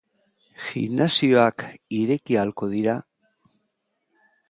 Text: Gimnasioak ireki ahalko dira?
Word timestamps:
Gimnasioak 0.69 1.67
ireki 1.99 2.41
ahalko 2.41 2.73
dira? 2.75 2.99